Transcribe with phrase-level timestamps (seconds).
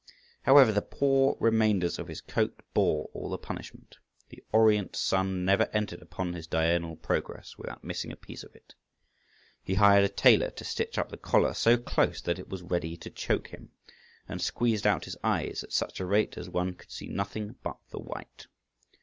[0.41, 3.99] However, the poor remainders of his coat bore all the punishment.
[4.29, 8.73] The orient sun never entered upon his diurnal progress without missing a piece of it.
[9.61, 12.97] He hired a tailor to stitch up the collar so close that it was ready
[12.97, 13.73] to choke him,
[14.27, 17.77] and squeezed out his eyes at such a rate as one could see nothing but
[17.91, 18.47] the white.